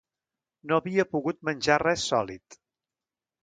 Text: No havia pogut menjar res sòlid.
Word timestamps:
No 0.71 0.79
havia 0.81 1.05
pogut 1.11 1.39
menjar 1.51 1.77
res 1.85 2.07
sòlid. 2.13 2.59